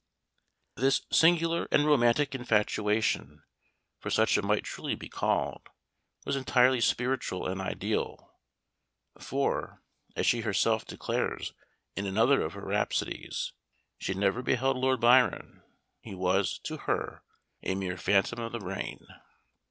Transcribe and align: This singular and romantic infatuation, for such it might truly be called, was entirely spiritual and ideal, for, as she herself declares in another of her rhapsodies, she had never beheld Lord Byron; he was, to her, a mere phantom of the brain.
This 0.77 1.03
singular 1.11 1.67
and 1.71 1.85
romantic 1.85 2.33
infatuation, 2.33 3.43
for 3.99 4.09
such 4.09 4.35
it 4.35 4.43
might 4.43 4.63
truly 4.63 4.95
be 4.95 5.07
called, 5.09 5.69
was 6.25 6.35
entirely 6.35 6.81
spiritual 6.81 7.45
and 7.45 7.61
ideal, 7.61 8.33
for, 9.19 9.83
as 10.15 10.25
she 10.25 10.41
herself 10.41 10.85
declares 10.87 11.53
in 11.95 12.07
another 12.07 12.41
of 12.41 12.53
her 12.53 12.65
rhapsodies, 12.65 13.53
she 13.99 14.13
had 14.13 14.19
never 14.19 14.41
beheld 14.41 14.75
Lord 14.75 14.99
Byron; 14.99 15.61
he 15.99 16.15
was, 16.15 16.57
to 16.63 16.77
her, 16.77 17.21
a 17.61 17.75
mere 17.75 17.99
phantom 17.99 18.39
of 18.39 18.53
the 18.53 18.59
brain. 18.59 19.05